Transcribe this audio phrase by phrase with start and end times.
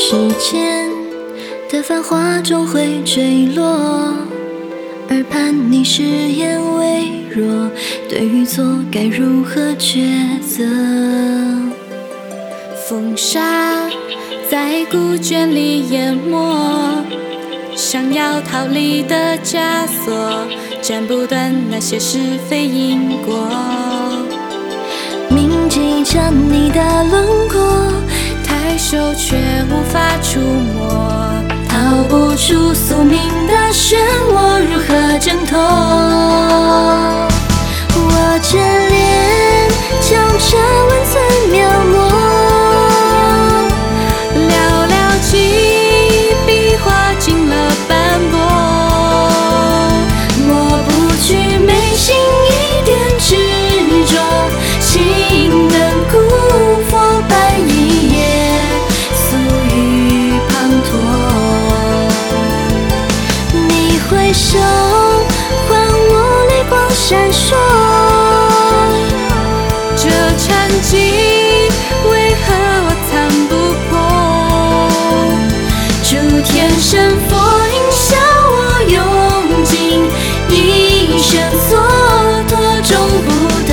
[0.00, 0.88] 世间
[1.68, 3.64] 的繁华终会坠落，
[5.10, 7.68] 耳畔你誓言微弱，
[8.08, 10.64] 对与错该如何抉择？
[12.88, 13.90] 风沙
[14.48, 17.04] 在古卷里淹没，
[17.74, 20.46] 想要逃离的枷锁，
[20.80, 22.18] 斩不断那些是
[22.48, 23.36] 非因果。
[25.28, 26.80] 铭记着你的，
[28.90, 29.36] 手却
[29.70, 30.88] 无法触摸，
[31.68, 33.94] 逃不出宿命的漩
[34.32, 36.17] 涡，如何挣脱？
[64.28, 65.72] 回首，还
[66.10, 66.12] 我
[66.50, 67.56] 泪光闪烁。
[69.96, 70.04] 这
[70.36, 70.92] 禅机
[72.10, 72.46] 为何
[72.84, 73.10] 我参
[73.48, 73.52] 不
[73.88, 73.90] 破？
[76.02, 76.10] 诸
[76.42, 76.46] 天
[76.78, 77.32] 神佛
[77.72, 78.06] 应笑
[78.52, 78.54] 我
[78.90, 79.00] 用
[79.64, 79.72] 尽
[80.50, 80.54] 一
[81.22, 81.32] 生
[81.70, 81.72] 蹉
[82.48, 82.52] 跎，
[82.86, 82.92] 终
[83.24, 83.26] 不
[83.66, 83.72] 得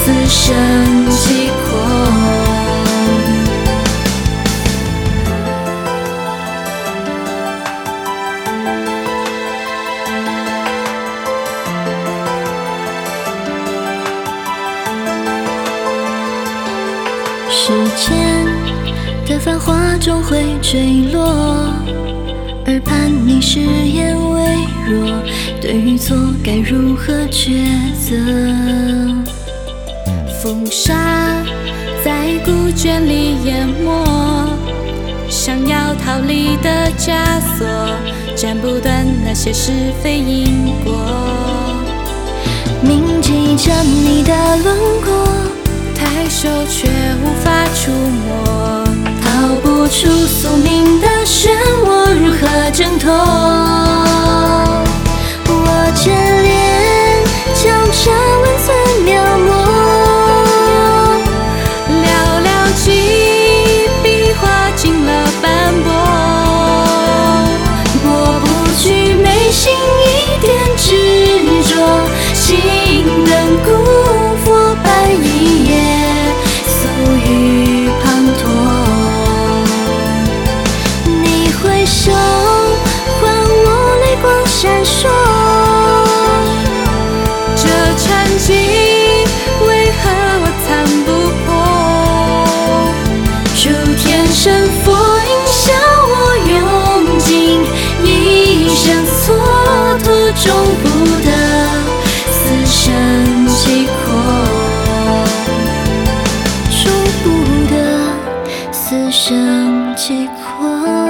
[0.00, 0.40] 此生
[1.10, 1.68] 契阔。
[17.56, 18.44] 世间
[19.26, 21.22] 的繁华终会坠落，
[22.66, 24.42] 耳畔你誓言微
[24.90, 25.22] 弱，
[25.62, 27.62] 对与错该如何抉
[27.96, 28.16] 择？
[30.42, 30.94] 风沙
[32.04, 34.04] 在古卷里淹没，
[35.30, 37.66] 想要逃离的枷锁，
[38.34, 39.70] 斩不断那些是
[40.02, 40.92] 非因果。
[42.82, 45.24] 铭记着你的轮廓，
[46.28, 46.88] 手却
[47.22, 48.84] 无法触摸，
[49.22, 51.48] 逃不出宿命的漩
[51.84, 53.43] 涡，如何挣脱？
[110.06, 110.28] 结
[110.58, 111.03] 果。